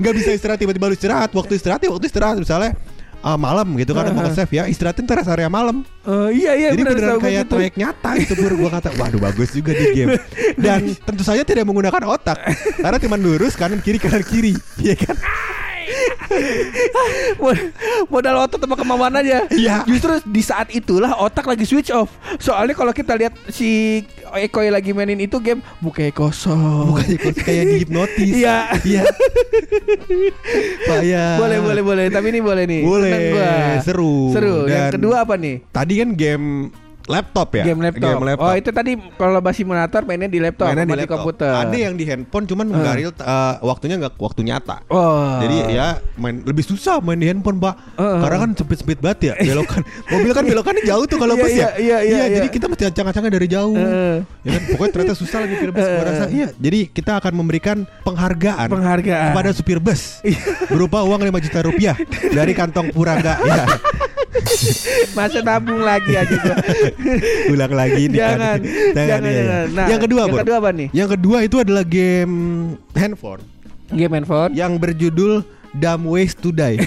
Nggak 0.00 0.14
bisa 0.20 0.30
istirahat 0.36 0.58
tiba-tiba 0.60 0.90
lu 0.90 0.94
istirahat. 0.96 1.30
Waktu 1.32 1.56
istirahat 1.56 1.80
ya 1.80 1.90
waktu 1.90 2.06
istirahat 2.10 2.36
misalnya 2.36 2.76
ah, 3.24 3.34
malam 3.34 3.72
gitu 3.74 3.90
kan 3.90 4.04
mau 4.06 4.20
Uh-huh. 4.20 4.28
nge-save 4.28 4.52
ya 4.52 4.62
istirahatin 4.68 5.08
rest 5.08 5.26
area 5.26 5.48
malam. 5.48 5.80
Eh, 6.04 6.28
iya 6.36 6.52
iya 6.52 6.68
Jadi 6.70 6.82
bener, 6.84 6.94
beneran 6.94 7.16
kayak 7.18 7.40
gitu. 7.40 7.54
trayek 7.56 7.74
nyata 7.74 8.10
itu 8.14 8.32
Pur 8.36 8.52
Gua 8.54 8.68
kata 8.68 8.92
waduh 8.94 9.16
bagus 9.18 9.48
juga 9.50 9.72
di 9.72 9.84
game 9.96 10.20
Dan 10.60 10.92
tentu 10.94 11.24
saja 11.24 11.40
tidak 11.40 11.64
menggunakan 11.64 12.04
otak 12.04 12.36
Karena 12.76 13.00
cuma 13.00 13.16
lurus 13.16 13.56
kanan 13.56 13.80
kiri 13.80 13.96
kanan 13.96 14.20
kiri 14.20 14.52
Iya 14.76 14.92
kan 14.94 15.16
modal 18.08 18.44
otot 18.44 18.58
sama 18.60 18.76
kemauan 18.76 19.14
aja. 19.18 19.46
Iya. 19.50 19.84
Justru 19.84 20.18
di 20.26 20.42
saat 20.42 20.70
itulah 20.70 21.16
otak 21.18 21.46
lagi 21.46 21.64
switch 21.64 21.90
off. 21.90 22.10
Soalnya 22.38 22.74
kalau 22.74 22.92
kita 22.92 23.14
lihat 23.14 23.34
si 23.48 24.02
Eko 24.34 24.66
lagi 24.66 24.90
mainin 24.90 25.22
itu 25.22 25.38
game 25.38 25.62
mukanya 25.78 26.10
kosong. 26.10 26.90
Bukannya 26.90 27.16
kok 27.18 27.34
kayak 27.42 27.64
dihipnotis. 27.76 28.34
Iya. 28.34 28.56
Iya. 28.82 29.02
Pak 30.88 31.00
ya. 31.06 31.38
Boleh 31.38 31.58
boleh 31.62 31.82
boleh. 31.82 32.06
Tapi 32.10 32.26
ini 32.34 32.40
boleh 32.42 32.64
nih. 32.66 32.82
Boleh. 32.82 33.78
Seru. 33.82 34.34
Seru. 34.34 34.66
Yang 34.66 34.90
Dan- 34.90 34.94
kedua 34.98 35.16
apa 35.22 35.34
nih? 35.38 35.62
Tadi 35.70 35.94
kan 36.02 36.08
game 36.18 36.46
laptop 37.04 37.48
ya. 37.52 37.64
Game 37.64 37.80
laptop. 37.80 38.10
Game 38.16 38.24
laptop. 38.24 38.46
Oh 38.46 38.54
itu 38.54 38.70
tadi 38.70 38.92
kalau 39.14 39.38
bahas 39.38 39.56
simulator 39.56 40.02
mainnya 40.02 40.26
di 40.26 40.40
laptop, 40.40 40.72
Mainnya 40.72 40.84
di 40.84 40.92
di 40.92 40.98
laptop. 41.04 41.20
komputer. 41.20 41.52
Ada 41.52 41.76
yang 41.76 41.94
di 41.94 42.04
handphone 42.04 42.44
cuman 42.44 42.66
nggak 42.66 42.94
real 42.96 43.12
eh, 43.12 43.54
waktunya 43.60 43.94
nggak 43.98 44.14
waktu 44.16 44.40
nyata. 44.42 44.76
Oh. 44.88 45.38
Jadi 45.38 45.56
ya 45.70 45.86
main 46.16 46.40
lebih 46.40 46.64
susah 46.64 46.98
main 46.98 47.16
di 47.16 47.28
handphone, 47.28 47.60
Pak. 47.60 47.74
Heeh. 48.00 48.18
Karena 48.24 48.36
kan 48.40 48.50
sempit-sempit 48.54 48.98
banget 48.98 49.18
ya 49.20 49.34
belokan. 49.52 49.82
Mobil 50.08 50.30
kan 50.32 50.44
belokannya 50.44 50.82
jauh 50.82 51.04
tuh 51.04 51.18
kalau 51.18 51.34
Iya, 51.34 51.42
bus 51.42 51.52
iya, 51.52 51.60
ya. 51.60 51.68
iya, 51.76 51.98
iya, 52.00 52.16
iya. 52.24 52.34
jadi 52.40 52.48
kita 52.48 52.66
mesti 52.66 52.84
acang-acangnya 52.88 53.32
dari 53.32 53.48
jauh. 53.48 53.76
Heeh. 53.76 54.16
Ya 54.44 54.50
kan 54.56 54.62
pokoknya 54.72 54.92
ternyata 54.92 55.14
susah 55.14 55.38
lagi 55.44 55.54
supir 55.56 55.70
bus 55.70 55.84
gua 55.84 56.04
rasa. 56.04 56.24
Iya, 56.28 56.48
jadi 56.56 56.78
kita 56.88 57.12
akan 57.20 57.32
memberikan 57.34 57.76
penghargaan 58.02 58.68
Penghargaan. 58.72 59.30
kepada 59.30 59.50
supir 59.52 59.76
bus 59.76 60.24
berupa 60.66 61.04
uang 61.04 61.20
5 61.20 61.44
juta 61.44 61.58
rupiah 61.62 61.96
dari 62.38 62.52
kantong 62.52 62.88
Purangga. 62.90 63.36
ya. 63.44 63.64
Masa 65.16 65.38
nabung 65.40 65.80
lagi 65.80 66.12
aja 66.14 66.34
gua. 66.36 66.56
Ulang 67.54 67.72
lagi 67.72 68.10
nih. 68.10 68.18
jangan, 68.18 68.58
jangan, 68.94 69.20
iya, 69.22 69.30
iya. 69.30 69.42
jangan. 69.44 69.66
Nah, 69.70 69.86
yang 69.86 70.00
kedua, 70.02 70.20
yang 70.26 70.38
kedua 70.42 70.56
apa 70.58 70.70
nih? 70.74 70.88
Yang 70.90 71.08
kedua 71.18 71.38
itu 71.42 71.56
adalah 71.62 71.84
game 71.86 72.34
handphone 72.92 73.42
Game 73.94 74.12
handphone. 74.12 74.50
yang 74.52 74.74
berjudul 74.80 75.44
Dumb 75.74 76.06
Ways 76.06 76.34
to 76.38 76.50
Die. 76.50 76.78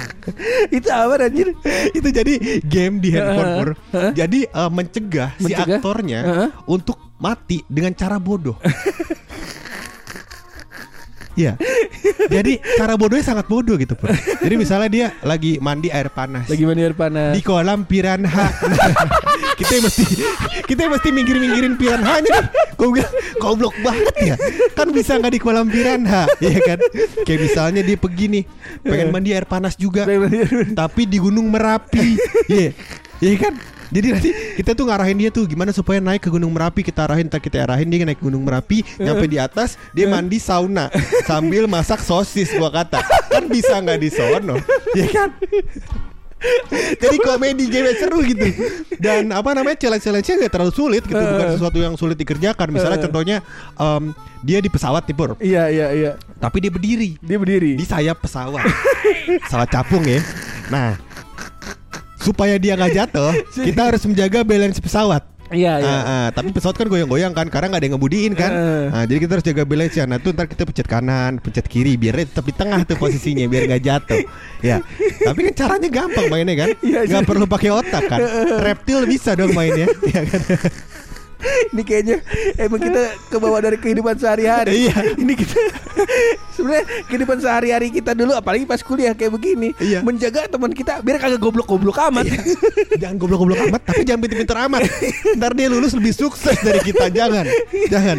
itu 0.76 0.88
apa 0.88 1.20
anjir? 1.20 1.52
itu 1.92 2.08
jadi 2.10 2.34
game 2.64 2.98
di 2.98 3.12
handphone 3.12 3.50
Pur. 3.56 3.68
Heeh. 3.92 4.12
Jadi 4.16 4.38
eh, 4.48 4.70
mencegah, 4.72 5.30
si 5.36 5.42
Mencegah? 5.48 5.78
aktornya 5.78 6.20
Heeh. 6.24 6.48
untuk 6.66 6.96
mati 7.16 7.60
dengan 7.68 7.92
cara 7.92 8.16
bodoh. 8.16 8.56
Ya, 11.36 11.52
jadi 12.26 12.58
cara 12.76 12.94
bodohnya 12.94 13.24
sangat 13.24 13.46
bodoh 13.46 13.78
gitu 13.78 13.94
Pur. 13.94 14.10
Jadi 14.14 14.54
misalnya 14.54 14.88
dia 14.90 15.06
lagi 15.22 15.58
mandi 15.58 15.88
air 15.88 16.10
panas 16.10 16.46
Lagi 16.46 16.64
mandi 16.66 16.82
air 16.82 16.96
panas. 16.96 17.32
di 17.32 17.42
kolam 17.42 17.86
piranha. 17.86 18.46
kita 19.60 19.80
yang 19.80 19.84
mesti 19.88 20.04
kita 20.68 20.82
mesti 20.90 21.08
minggir-minggirin 21.10 21.74
piranhanya 21.80 22.28
nih. 22.28 22.44
Gue 22.76 22.88
bilang 23.00 23.14
goblok 23.40 23.74
banget 23.80 24.14
ya. 24.20 24.36
Kan 24.76 24.92
bisa 24.92 25.16
nggak 25.16 25.32
di 25.32 25.40
kolam 25.40 25.66
piranha, 25.72 26.28
ya 26.38 26.60
kan? 26.60 26.78
Kayak 27.24 27.40
misalnya 27.48 27.80
dia 27.80 27.96
pergi 27.96 28.26
nih, 28.28 28.44
pengen 28.84 29.08
mandi 29.08 29.32
air 29.32 29.48
panas 29.48 29.74
juga 29.74 30.04
tapi 30.76 31.02
di 31.08 31.16
Gunung 31.16 31.48
Merapi. 31.48 32.20
Iya. 32.52 32.70
Iya 33.16 33.36
kan? 33.40 33.54
Jadi 33.92 34.06
nanti 34.12 34.30
kita 34.58 34.74
tuh 34.74 34.88
ngarahin 34.88 35.18
dia 35.18 35.30
tuh 35.30 35.46
gimana 35.46 35.70
supaya 35.70 36.02
naik 36.02 36.26
ke 36.26 36.30
Gunung 36.32 36.50
Merapi 36.50 36.82
kita 36.82 37.06
arahin 37.06 37.30
ntar 37.30 37.38
kita 37.42 37.62
arahin 37.66 37.86
dia 37.86 38.02
naik 38.02 38.18
ke 38.18 38.24
Gunung 38.26 38.42
Merapi 38.42 38.82
nyampe 38.98 39.26
di 39.30 39.38
atas 39.38 39.78
dia 39.94 40.06
mandi 40.10 40.38
sauna 40.42 40.90
sambil 41.28 41.70
masak 41.70 42.02
sosis 42.02 42.50
gua 42.56 42.70
kata. 42.70 43.02
Kan 43.30 43.46
bisa 43.50 43.78
nggak 43.78 43.98
di 44.00 44.10
sono? 44.10 44.56
Ya 44.96 45.06
kan? 45.12 45.30
Jadi 47.00 47.16
komedi 47.24 47.64
game 47.72 47.96
seru 47.96 48.20
gitu. 48.20 48.44
Dan 49.00 49.32
apa 49.32 49.56
namanya 49.56 49.76
challenge-challenge-nya 49.80 50.36
nggak 50.46 50.52
terlalu 50.52 50.72
sulit 50.72 51.02
gitu 51.08 51.16
bukan 51.16 51.48
sesuatu 51.56 51.78
yang 51.80 51.94
sulit 51.96 52.16
dikerjakan. 52.20 52.68
Misalnya 52.70 53.00
contohnya 53.08 53.36
em, 53.76 54.12
dia 54.44 54.60
di 54.60 54.68
pesawat 54.68 55.08
nih 55.08 55.16
Pur. 55.16 55.30
Iya 55.40 55.72
iya 55.72 55.86
iya. 55.96 56.12
tapi 56.36 56.60
dia 56.60 56.68
berdiri. 56.68 57.16
Dia 57.24 57.40
berdiri. 57.40 57.80
di 57.80 57.84
sayap 57.88 58.20
pesawat. 58.20 58.62
pesawat 59.48 59.68
capung 59.72 60.04
ya. 60.04 60.20
Nah, 60.68 61.00
supaya 62.26 62.58
dia 62.58 62.74
nggak 62.74 62.92
jatuh, 62.92 63.30
kita 63.70 63.94
harus 63.94 64.02
menjaga 64.02 64.42
balance 64.42 64.82
pesawat. 64.82 65.22
Iya 65.46 65.78
iya. 65.78 65.98
Ah, 66.02 66.28
tapi 66.34 66.50
pesawat 66.50 66.74
kan 66.74 66.90
goyang-goyang 66.90 67.30
kan 67.30 67.46
karena 67.46 67.70
nggak 67.70 67.78
ada 67.78 67.86
yang 67.86 67.94
ngebudiin 67.94 68.32
kan. 68.34 68.50
Eh. 68.50 68.86
Nah, 68.90 69.04
jadi 69.06 69.18
kita 69.22 69.32
harus 69.38 69.46
jaga 69.46 69.62
balance 69.62 69.94
ya. 69.94 70.02
Nah, 70.02 70.18
tuh 70.18 70.34
ntar 70.34 70.50
kita 70.50 70.66
pencet 70.66 70.90
kanan, 70.90 71.38
pencet 71.38 71.70
kiri 71.70 71.94
biar 71.94 72.18
dia 72.18 72.26
tetap 72.26 72.42
di 72.42 72.50
tengah 72.50 72.82
tuh 72.82 72.98
posisinya 72.98 73.46
biar 73.46 73.70
nggak 73.70 73.82
jatuh. 73.86 74.26
Ya. 74.58 74.82
Tapi 75.22 75.46
kan 75.46 75.54
caranya 75.54 75.86
gampang 75.86 76.26
mainnya 76.26 76.66
kan. 76.66 76.68
Iya, 76.82 77.06
Nggak 77.06 77.22
sih. 77.22 77.28
perlu 77.30 77.46
pakai 77.46 77.70
otak 77.70 78.02
kan. 78.10 78.18
Reptil 78.58 79.06
bisa 79.06 79.38
dong 79.38 79.54
mainnya. 79.54 79.86
ya 80.10 80.22
kan. 80.26 80.40
Ini 81.72 81.82
kayaknya 81.84 82.16
emang 82.56 82.80
kita 82.80 83.02
kebawa 83.28 83.58
dari 83.60 83.76
kehidupan 83.80 84.16
sehari-hari. 84.16 84.88
Iya. 84.88 85.16
Ini 85.16 85.32
kita 85.36 85.56
sebenarnya 86.56 86.84
kehidupan 87.08 87.38
sehari-hari 87.40 87.88
kita 87.92 88.12
dulu 88.16 88.32
apalagi 88.32 88.64
pas 88.64 88.80
kuliah 88.80 89.12
kayak 89.12 89.32
begini. 89.36 89.76
Iya. 89.76 90.00
Menjaga 90.00 90.48
teman 90.48 90.72
kita 90.72 91.04
biar 91.04 91.20
kagak 91.20 91.40
goblok-goblok 91.40 91.96
amat. 92.12 92.24
jangan 93.02 93.16
goblok-goblok 93.20 93.60
amat, 93.70 93.82
tapi 93.84 94.02
jangan 94.08 94.20
pinter-pinter 94.24 94.58
amat. 94.68 94.80
Ntar 95.36 95.52
dia 95.52 95.68
lulus 95.68 95.92
lebih 95.94 96.12
sukses 96.16 96.56
dari 96.60 96.80
kita. 96.80 97.12
Jangan. 97.12 97.44
Jangan. 97.92 98.16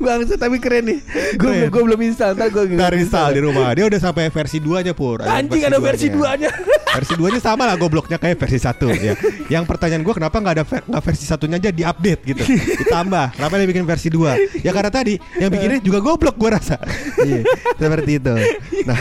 Bangsa 0.00 0.34
tapi 0.40 0.56
keren 0.58 0.88
nih. 0.88 0.98
Gue 1.36 1.68
gue 1.68 1.82
belum 1.84 2.00
install, 2.08 2.34
ntar 2.34 2.48
gue 2.50 2.74
Ntar 2.74 2.94
install 2.96 3.30
di 3.36 3.40
rumah 3.44 3.70
Dia 3.76 3.84
udah 3.86 4.00
sampai 4.00 4.32
versi 4.32 4.58
2 4.58 4.86
nya 4.86 4.92
Pur 4.96 5.22
Anjing 5.22 5.62
ada 5.66 5.78
versi 5.78 6.08
2-nya. 6.08 6.50
Versi 6.90 7.14
2 7.14 7.28
nya 7.28 7.38
sama 7.38 7.62
lah 7.62 7.74
gobloknya 7.74 8.16
kayak 8.16 8.36
versi 8.36 8.56
1 8.56 8.74
ya. 8.98 9.14
Yang 9.48 9.64
pertanyaan 9.66 10.00
gua 10.00 10.14
kenapa 10.14 10.36
nggak 10.36 10.54
ada 10.54 10.64
ver- 10.64 10.84
nggak 10.84 11.02
versi 11.02 11.24
satunya 11.24 11.56
aja 11.56 11.70
di-update 11.70 12.20
gitu 12.24 12.42
Ditambah 12.80 13.26
Kenapa 13.34 13.54
dia 13.54 13.66
bikin 13.66 13.84
versi 13.84 14.08
2 14.08 14.60
Ya 14.60 14.70
karena 14.70 14.88
tadi 14.88 15.14
Yang 15.34 15.50
bikinnya 15.50 15.78
juga 15.80 15.98
goblok 16.00 16.34
gua 16.34 16.56
rasa 16.56 16.80
Iya 17.18 17.44
Seperti 17.74 18.10
itu 18.16 18.34
Nah 18.82 18.98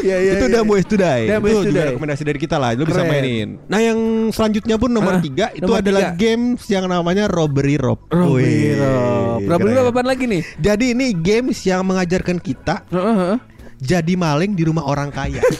Iya 0.00 0.16
iya. 0.20 0.32
itu 0.32 0.44
udah 0.46 0.62
Ways 0.64 0.86
to 0.86 0.94
Die 0.94 1.22
Itu 1.26 1.42
to 1.42 1.66
juga 1.66 1.82
rekomendasi 1.90 2.22
dari 2.22 2.38
kita 2.38 2.56
lah 2.56 2.72
Lu 2.72 2.82
bisa 2.82 3.02
mainin 3.02 3.58
Nah 3.66 3.80
yang 3.80 3.98
selanjutnya 4.30 4.76
pun 4.76 4.88
nomor 4.88 5.18
Ah, 5.18 5.20
3 5.20 5.58
Itu 5.58 5.66
nomor 5.66 5.82
adalah 5.82 6.02
tiga. 6.08 6.16
games 6.16 6.62
yang 6.66 6.86
namanya 6.86 7.26
Robbery 7.26 7.74
Rob 7.76 7.98
Robbery 8.08 8.78
Rob. 8.78 9.42
Robbery. 9.44 9.74
Rob 9.74 9.90
apaan 9.90 10.06
lagi 10.06 10.24
nih? 10.24 10.42
Jadi 10.56 10.94
ini 10.94 11.10
games 11.12 11.58
yang 11.62 11.82
mengajarkan 11.82 12.38
kita 12.38 12.86
Heeh, 12.88 13.14
heeh. 13.16 13.38
jadi 13.76 14.14
maling 14.14 14.54
di 14.54 14.62
rumah 14.62 14.82
orang 14.82 15.10
kaya. 15.10 15.42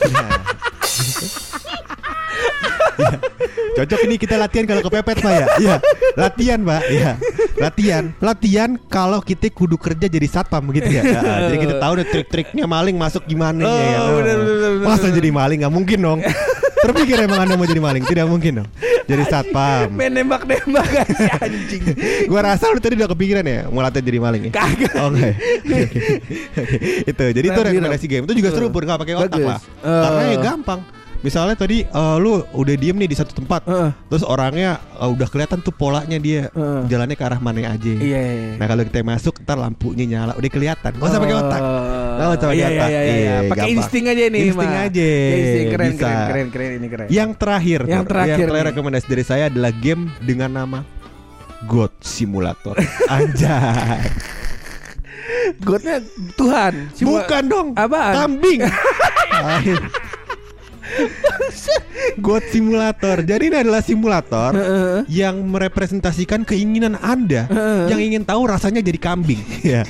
Ya. 2.95 3.11
Cocok 3.75 4.07
ini 4.07 4.15
kita 4.15 4.39
latihan 4.39 4.63
kalau 4.63 4.81
kepepet 4.87 5.19
Pak 5.19 5.33
ya. 5.35 5.45
Iya, 5.59 5.75
latihan 6.15 6.59
Pak. 6.63 6.81
Iya. 6.87 7.11
Latihan. 7.59 8.03
Latihan 8.23 8.69
kalau 8.87 9.19
kita 9.19 9.51
kudu 9.51 9.75
kerja 9.75 10.07
jadi 10.07 10.27
satpam 10.31 10.63
gitu 10.71 10.87
ya. 10.87 11.03
Ya, 11.03 11.51
jadi 11.51 11.57
kita 11.59 11.75
tahu 11.83 11.91
deh 11.99 12.07
trik-triknya 12.07 12.63
maling 12.71 12.95
masuk 12.95 13.27
gimana 13.27 13.67
ya. 13.67 13.99
Oh, 13.99 14.23
benar, 14.23 14.37
benar, 14.39 14.71
benar, 14.79 14.87
Masa 14.87 15.11
benar. 15.11 15.17
jadi 15.19 15.29
maling 15.35 15.57
nggak 15.59 15.73
mungkin 15.75 15.99
dong. 15.99 16.19
Terpikir 16.85 17.17
emang 17.25 17.39
Anda 17.41 17.57
mau 17.57 17.65
jadi 17.65 17.81
maling? 17.81 18.03
Tidak 18.05 18.25
mungkin 18.25 18.61
dong. 18.61 18.69
Jadi 19.05 19.23
satpam. 19.25 19.89
Main 19.93 20.13
nembak-nembak 20.13 20.85
si 21.09 21.25
anjing. 21.41 21.83
Gua 22.25 22.41
rasa 22.41 22.69
lu 22.69 22.77
tadi 22.77 22.97
udah 22.97 23.09
kepikiran 23.09 23.45
ya 23.45 23.69
mau 23.69 23.81
latihan 23.81 24.05
jadi 24.05 24.19
maling 24.21 24.41
ya. 24.49 24.51
Kagak. 24.53 24.93
Oh, 24.97 25.09
Oke. 25.09 25.29
Oke. 25.61 25.99
Oke. 26.57 26.77
Itu. 27.05 27.25
Jadi 27.33 27.45
itu 27.45 27.59
rekomendasi 27.59 28.05
game. 28.05 28.23
Itu 28.25 28.33
juga 28.33 28.49
seru 28.53 28.69
pur 28.69 28.81
nggak 28.81 28.99
pakai 29.01 29.13
otak 29.17 29.37
Bagus. 29.37 29.49
lah. 29.49 29.59
Eh. 29.81 30.01
Karena 30.01 30.21
ya 30.29 30.37
gampang. 30.41 30.81
Misalnya 31.25 31.57
tadi 31.57 31.81
eh, 31.81 32.15
lu 32.21 32.45
udah 32.53 32.75
diem 32.77 32.93
nih 33.01 33.09
di 33.09 33.17
satu 33.17 33.33
tempat, 33.33 33.65
Heeh. 33.65 33.89
terus 34.13 34.21
orangnya 34.21 34.77
eh, 34.93 35.09
udah 35.09 35.25
kelihatan 35.25 35.57
tuh 35.57 35.73
polanya 35.73 36.21
dia 36.21 36.53
Heeh. 36.53 36.85
jalannya 36.85 37.17
ke 37.17 37.23
arah 37.25 37.41
mana 37.41 37.65
aja. 37.65 37.81
Iya. 37.81 37.97
iya, 37.97 38.21
iya. 38.21 38.53
Nah 38.61 38.65
kalau 38.69 38.85
kita 38.85 39.01
masuk, 39.01 39.41
ntar 39.41 39.57
lampunya 39.57 40.05
nyala, 40.05 40.37
udah 40.37 40.49
kelihatan. 40.53 40.93
Gak 40.93 41.01
usah 41.01 41.17
pakai 41.17 41.37
otak. 41.41 41.61
Usah 42.15 42.47
pakai 42.47 42.55
iya, 42.55 42.67
otak. 42.67 42.89
Iya, 42.89 42.89
iya, 42.89 43.01
iya. 43.01 43.15
Iya, 43.15 43.35
Pakai 43.51 43.67
insting 43.71 44.05
aja 44.07 44.23
nih. 44.27 44.41
Insting 44.47 44.71
Mak. 44.71 44.85
aja. 44.87 45.05
Ya, 45.05 45.35
insting. 45.35 45.65
Keren, 45.69 45.89
Bisa. 45.91 45.99
keren, 45.99 46.19
keren, 46.25 46.47
keren, 46.49 46.71
ini 46.75 46.87
keren. 46.87 47.07
Yang 47.11 47.29
terakhir, 47.37 47.79
Yang 47.85 48.05
terakhir 48.07 48.37
yang 48.39 48.49
terakhir 48.49 48.65
rekomendasi 48.71 49.07
dari 49.07 49.23
saya 49.23 49.43
adalah 49.47 49.71
game 49.75 50.03
dengan 50.21 50.49
nama 50.51 50.79
God 51.65 51.93
Simulator. 51.99 52.75
Anjay. 53.07 54.01
Godnya 55.67 55.97
Tuhan. 56.37 56.73
Cuma- 56.93 57.09
Bukan 57.25 57.43
dong. 57.49 57.67
Apaan? 57.73 58.13
Kambing. 58.13 58.59
God 62.21 62.43
Simulator. 62.53 63.25
Jadi 63.25 63.43
ini 63.49 63.57
adalah 63.57 63.81
simulator 63.81 64.53
Heeh. 64.53 64.99
yang 65.09 65.41
merepresentasikan 65.49 66.45
keinginan 66.45 66.93
Anda 67.01 67.49
Heeh. 67.49 67.89
yang 67.89 67.99
ingin 68.01 68.23
tahu 68.23 68.45
rasanya 68.45 68.85
jadi 68.85 68.99
kambing. 69.01 69.41
Ya. 69.65 69.81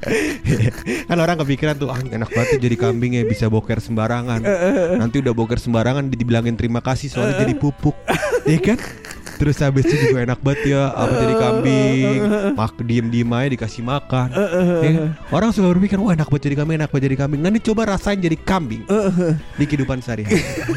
kan 1.08 1.16
orang 1.16 1.36
kepikiran 1.38 1.76
tuh 1.76 1.92
ah 1.92 2.00
enak 2.00 2.28
banget 2.28 2.48
tuh 2.56 2.60
jadi 2.60 2.76
kambing 2.76 3.20
ya 3.20 3.24
bisa 3.24 3.46
boker 3.46 3.78
sembarangan. 3.78 4.40
Nanti 4.96 5.20
udah 5.20 5.32
boker 5.32 5.56
sembarangan 5.56 6.08
dibilangin 6.08 6.56
terima 6.56 6.80
kasih 6.80 7.08
soalnya 7.08 7.40
jadi 7.40 7.54
pupuk. 7.54 7.94
Iya 8.44 8.60
kan? 8.64 8.78
Terus 9.40 9.56
habis 9.64 9.88
itu 9.88 9.96
juga 9.96 10.20
enak 10.20 10.44
banget 10.44 10.76
ya 10.76 10.92
apa 10.92 11.12
jadi 11.16 11.34
kambing 11.34 12.18
mak 12.52 12.76
diem 12.84 13.08
diem 13.08 13.30
aja 13.32 13.48
dikasih 13.48 13.80
makan 13.80 14.28
Ya 14.84 14.90
kan? 14.92 15.16
orang 15.32 15.48
suka 15.56 15.72
berpikir 15.72 15.96
wah 15.96 16.12
enak 16.12 16.28
banget 16.28 16.52
jadi 16.52 16.56
kambing 16.60 16.76
enak 16.76 16.92
banget 16.92 17.04
jadi 17.08 17.16
kambing 17.16 17.40
nanti 17.40 17.58
coba 17.64 17.88
rasain 17.88 18.20
jadi 18.20 18.36
kambing 18.36 18.84
di 19.58 19.64
kehidupan 19.64 20.04
sehari-hari 20.04 20.44
gitu. 20.44 20.76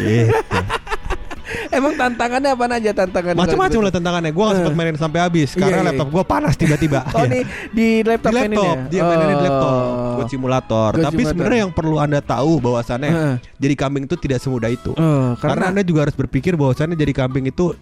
Emang 1.69 1.93
tantangannya 1.93 2.49
apa 2.51 2.65
aja 2.67 2.91
tantangan? 2.91 3.33
Macam-macam 3.37 3.79
lah 3.79 3.91
tantangannya. 3.93 4.31
Gue 4.31 4.43
gak 4.43 4.55
sempat 4.59 4.73
mainin 4.73 4.97
sampai 4.97 5.19
habis 5.21 5.49
Iya, 5.53 5.61
karena 5.61 5.77
iya. 5.77 5.87
laptop 5.91 6.07
gue 6.09 6.23
panas 6.25 6.53
tiba-tiba. 6.55 6.99
Oh 7.15 7.23
Iya. 7.23 7.29
nih 7.29 7.43
di 7.69 7.87
laptop, 8.01 8.31
di 8.31 8.37
laptop 8.37 8.75
dia 8.89 9.01
mainnya 9.05 9.27
di 9.29 9.37
laptop 9.37 9.71
Oh. 9.73 10.15
buat 10.17 10.27
simulator 10.27 10.89
Buat 10.91 11.03
tapi 11.03 11.13
simulator. 11.15 11.31
sebenarnya 11.33 11.59
yang 11.61 11.73
perlu 11.73 11.95
anda 11.97 12.19
tahu 12.19 12.51
bahwasannya 12.59 13.09
Heeh. 13.09 13.35
jadi 13.57 13.73
kambing 13.77 14.03
itu 14.05 14.15
tidak 14.17 14.39
semudah 14.39 14.69
itu 14.69 14.91
Oh, 14.93 15.33
karena, 15.37 15.69
anda 15.69 15.81
juga 15.81 16.09
harus 16.09 16.13
berpikir 16.13 16.53
bahwasannya 16.53 16.93
jadi 16.93 17.13
kambing 17.15 17.47
itu 17.47 17.73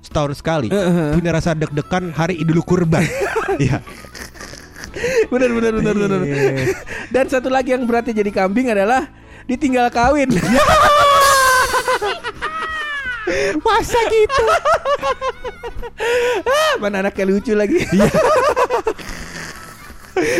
setahun 0.00 0.36
sekali 0.36 0.68
Heeh. 0.68 1.16
punya 1.16 1.32
rasa 1.32 1.52
deg-degan 1.52 2.12
hari 2.12 2.36
idul 2.36 2.60
kurban 2.60 3.04
Iya 3.62 3.80
benar 5.26 5.50
benar 5.50 5.72
benar 5.74 5.94
benar. 5.96 6.20
Iya. 6.22 6.70
Dan 7.10 7.24
satu 7.26 7.50
lagi 7.50 7.74
yang 7.74 7.82
beratnya 7.82 8.14
jadi 8.14 8.30
kambing 8.30 8.70
adalah 8.70 9.10
ditinggal 9.44 9.90
kawin. 9.90 10.30
masa 13.60 13.98
gitu 14.06 14.44
Ah, 16.44 16.74
Mana 16.82 17.00
anaknya 17.00 17.24
lucu 17.24 17.52
lagi. 17.54 17.80
Iya. 17.86 18.08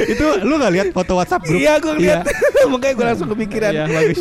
itu 0.07 0.23
lu 0.47 0.55
gak 0.55 0.71
lihat 0.71 0.89
foto 0.95 1.19
WhatsApp 1.19 1.43
grup 1.43 1.59
Iya 1.59 1.83
gue 1.83 1.93
lihat. 1.99 2.23
Makanya 2.73 2.95
gue 2.95 3.07
langsung 3.11 3.29
kepikiran. 3.29 3.73
Iya 3.75 3.85
bagus 3.89 4.21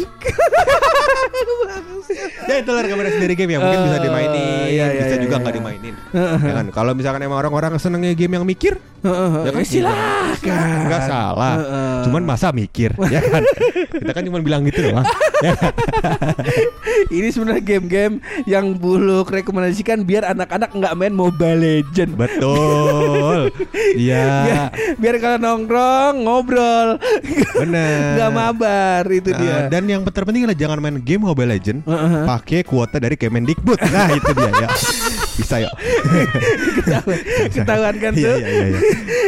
Ya 2.43 2.55
itu 2.60 2.70
lah 2.70 2.82
rekomendasi 2.84 3.17
dari 3.20 3.34
game 3.34 3.51
ya 3.55 3.60
Mungkin 3.62 3.79
bisa 3.86 3.98
Eh, 3.98 4.03
dimainin 4.03 4.65
iya, 4.70 4.86
iya, 4.91 5.01
Bisa 5.05 5.15
iya, 5.15 5.24
juga 5.24 5.36
iya. 5.38 5.41
nggak 5.43 5.55
dimainin 5.55 5.96
Ya 6.43 6.53
kan? 6.53 6.65
Kalau 6.70 6.91
misalkan 6.93 7.22
emang 7.22 7.39
orang-orang 7.39 7.77
senengnya 7.77 8.13
game 8.13 8.34
yang 8.34 8.46
mikir 8.46 8.77
Ya 9.03 9.51
kan 9.51 9.63
silakan. 9.63 10.79
Nggak 10.86 11.01
salah. 11.05 11.55
Cuman 12.03 12.24
masa 12.24 12.50
mikir 12.50 12.95
Ya 13.13 13.19
kan 13.22 13.43
Kita 13.93 14.12
kan 14.12 14.24
cuma 14.24 14.39
bilang 14.39 14.63
gitu 14.63 14.79
doang 14.86 15.03
ya 15.39 15.53
kan? 15.53 15.74
Ini 17.13 17.27
sebenarnya 17.29 17.60
game-game 17.62 18.15
yang 18.45 18.74
buluk 18.74 19.27
rekomendasikan 19.27 20.01
biar 20.01 20.24
anak-anak 20.25 20.72
nggak 20.72 20.93
main 20.93 21.12
Mobile 21.12 21.60
Legend. 21.60 22.15
Betul 22.15 23.51
Iya 24.00 24.24
Biar, 24.41 24.67
biar 24.95 25.15
kalau 25.17 25.38
nongkrong 25.38 26.15
ngobrol 26.19 26.89
Bener 27.53 28.15
nggak 28.15 28.31
mabar 28.31 29.03
itu 29.05 29.29
Nah, 29.29 29.39
dia. 29.39 29.55
dan 29.67 29.83
yang 29.83 30.01
terpenting 30.05 30.45
adalah 30.45 30.55
jangan 30.55 30.77
main 30.79 30.98
game 30.98 31.24
Mobile 31.24 31.51
Legend 31.51 31.83
Heeh. 31.83 32.24
pakai 32.24 32.62
kuota 32.62 32.98
dari 32.98 33.15
Kemendikbud. 33.15 33.79
Nah, 33.81 34.10
itu 34.12 34.31
dia 34.31 34.51
ya. 34.53 34.67
Bisa 35.33 35.55
ya. 35.63 35.71
Ketahuan 37.53 37.95
kan 37.97 38.11
Iya 38.13 38.21
tuh. 38.21 38.37
iya 38.37 38.49
iya. 38.49 38.65
iya. 38.69 38.79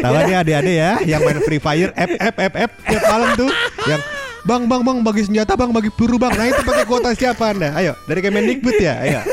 Tahu 0.05 0.13
nih 0.15 0.35
adik-adik 0.37 0.75
ya 0.75 0.91
yang 1.05 1.21
main 1.25 1.39
Free 1.41 1.61
Fire 1.61 1.91
F 1.95 2.11
F 2.19 2.35
F 2.37 2.53
F 2.53 2.71
tiap 2.85 3.03
malam 3.09 3.29
tuh 3.35 3.49
yang 3.89 4.01
Bang, 4.45 4.69
bang, 4.69 4.85
bang, 4.85 5.01
bagi 5.01 5.25
senjata, 5.25 5.57
bang, 5.57 5.73
bagi 5.73 5.89
peluru, 5.89 6.21
bang. 6.21 6.29
Nah 6.37 6.45
itu 6.45 6.61
pakai 6.61 6.85
kuota 6.85 7.17
siapa 7.17 7.49
anda? 7.49 7.73
Ayo, 7.73 7.97
dari 8.05 8.21
Kemendikbud 8.21 8.77
ya, 8.77 9.01
ayo. 9.01 9.25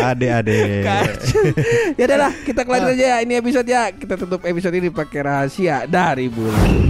Adik-adik. 0.00 0.80
Kacau. 0.80 1.44
ya 1.92 2.04
udah 2.08 2.16
lah, 2.16 2.32
kita 2.40 2.64
kelar 2.64 2.88
aja 2.88 3.04
ya 3.04 3.16
ini 3.20 3.36
episode 3.36 3.68
ya. 3.68 3.92
Kita 3.92 4.16
tutup 4.16 4.48
episode 4.48 4.72
ini 4.80 4.88
pakai 4.88 5.20
rahasia 5.28 5.84
dari 5.84 6.32
bulan. 6.32 6.88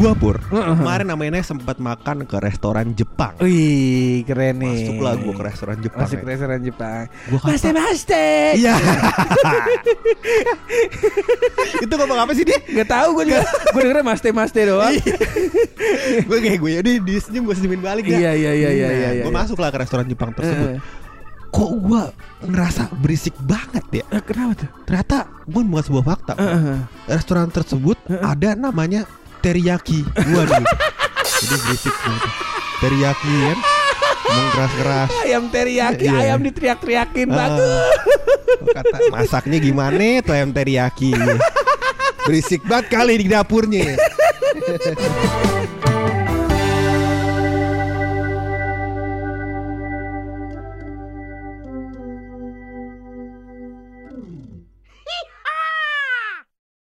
Gua 0.00 0.14
pur, 0.14 0.36
kemarin 0.48 1.04
namanya 1.04 1.40
sempat 1.40 1.76
makan 1.76 2.24
ke 2.24 2.36
restoran 2.40 2.90
Jepang. 2.90 3.36
Wih, 3.38 4.24
keren 4.24 4.56
nih. 4.56 4.88
Masuklah 4.88 5.12
gua 5.14 5.32
ke 5.34 5.42
restoran 5.44 5.76
Jepang. 5.78 6.00
Masuk 6.00 6.16
ya. 6.16 6.18
ke 6.18 6.26
restoran 6.30 6.58
Jepang. 6.60 7.02
Gua 7.28 7.38
kata- 7.38 7.50
Maste 7.52 7.70
maste. 7.70 8.26
Iya. 8.56 8.74
itu 11.80 11.92
ngomong 11.92 12.18
apa 12.18 12.32
sih 12.32 12.42
dia? 12.42 12.58
Gak 12.74 12.88
tahu 12.88 13.08
gue 13.14 13.24
juga. 13.28 13.40
gue 13.44 13.80
dengernya 13.80 14.02
maste 14.02 14.28
maste 14.30 14.60
doang. 14.62 14.94
gue 16.28 16.38
kayak 16.38 16.58
gue 16.58 16.70
ya, 16.70 16.80
dia, 16.80 16.94
dia 16.98 17.18
senyum 17.20 17.42
gue 17.44 17.54
senyumin 17.54 17.80
balik 17.80 18.04
ya. 18.06 18.16
Iya, 18.16 18.30
iya, 18.32 18.50
iya, 18.54 18.70
iya, 18.70 18.88
iya, 18.88 19.08
iya. 19.20 19.22
Gue 19.22 19.32
masuk 19.32 19.58
lah 19.58 19.68
ke 19.68 19.78
restoran 19.78 20.06
Jepang 20.06 20.32
Eh, 20.32 20.34
tersebut. 20.34 20.68
Kok 21.50 21.70
gue 21.82 22.02
ngerasa 22.46 22.82
berisik 22.96 23.34
banget 23.42 23.82
ya? 23.92 24.04
eh, 24.08 24.22
kenapa 24.22 24.52
tuh? 24.56 24.68
Ternyata 24.86 25.16
gue 25.44 25.60
bukan 25.60 25.84
sebuah 25.84 26.04
fakta. 26.06 26.32
Eh, 26.36 26.46
eh. 26.46 26.78
Restoran 27.10 27.48
tersebut 27.50 27.96
ada 28.08 28.54
namanya 28.54 29.04
teriyaki. 29.40 30.04
Waduh. 30.30 30.62
Jadi 31.40 31.56
berisik. 31.58 31.94
Teriyaki 32.78 33.32
kan. 33.42 33.58
Ngomong 34.20 34.48
keras-keras. 34.54 35.10
Ayam 35.26 35.44
teriyaki, 35.50 36.06
Iya. 36.06 36.14
ayam 36.22 36.40
diteriak-teriakin 36.40 37.28
Ah. 37.28 37.36
bagus. 37.36 37.72
Kata 38.70 38.96
masaknya 39.10 39.58
gimana 39.58 40.22
tuh 40.22 40.32
ayam 40.32 40.50
teriyaki. 40.52 41.10
Berisik 42.22 42.62
banget 42.62 42.86
kali 42.92 43.18
di 43.18 43.26
dapurnya. 43.26 43.96